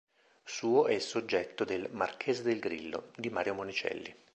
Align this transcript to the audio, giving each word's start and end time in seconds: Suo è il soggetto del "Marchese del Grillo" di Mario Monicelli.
Suo 0.43 0.87
è 0.87 0.93
il 0.93 1.01
soggetto 1.01 1.63
del 1.63 1.87
"Marchese 1.91 2.41
del 2.41 2.57
Grillo" 2.59 3.11
di 3.15 3.29
Mario 3.29 3.53
Monicelli. 3.53 4.11